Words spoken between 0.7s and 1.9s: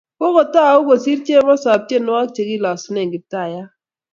kosir Chemosop